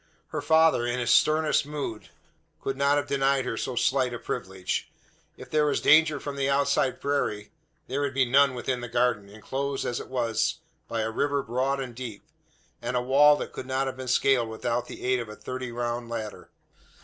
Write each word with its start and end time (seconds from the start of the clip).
Her 0.29 0.41
father, 0.41 0.87
in 0.87 0.97
his 0.97 1.11
sternest 1.11 1.63
mood, 1.63 2.09
could 2.59 2.75
not 2.75 2.97
have 2.97 3.05
denied 3.05 3.45
her 3.45 3.55
so 3.55 3.75
slight 3.75 4.15
a 4.15 4.17
privilege. 4.17 4.89
If 5.37 5.51
there 5.51 5.67
was 5.67 5.79
danger 5.79 6.17
upon 6.17 6.37
the 6.37 6.49
outside 6.49 6.99
prairie, 6.99 7.51
there 7.85 8.03
could 8.03 8.15
be 8.15 8.25
none 8.25 8.55
within 8.55 8.81
the 8.81 8.87
garden 8.87 9.29
enclosed, 9.29 9.85
as 9.85 9.99
it 9.99 10.07
was, 10.09 10.55
by 10.87 11.01
a 11.01 11.11
river 11.11 11.43
broad 11.43 11.79
and 11.79 11.93
deep, 11.93 12.23
and 12.81 12.97
a 12.97 12.99
wall 13.01 13.35
that 13.35 13.53
could 13.53 13.67
not 13.67 13.85
have 13.85 13.97
been 13.97 14.07
scaled 14.07 14.49
without 14.49 14.87
the 14.87 15.03
aid 15.05 15.19
of 15.19 15.29
a 15.29 15.35
thirty 15.35 15.71
round 15.71 16.09
ladder. 16.09 16.49